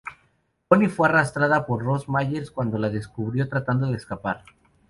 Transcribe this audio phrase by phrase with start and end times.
[0.67, 4.43] Connie fue arrestada por Ros Myers cuando la descubrió tratando de escapar.